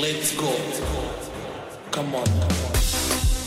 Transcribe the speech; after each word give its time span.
Let's 0.00 0.34
go. 0.34 0.50
Come 1.90 2.14
on. 2.14 3.39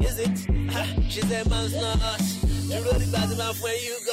Is 0.00 0.18
it? 0.18 0.38
She 1.08 1.20
said 1.20 1.48
man's 1.48 1.74
not 1.74 2.02
us. 2.02 2.38
really 2.68 2.98
dìgbà 2.98 3.20
tí 3.28 3.34
máa 3.38 3.52
fún 3.52 3.70
you. 3.86 4.07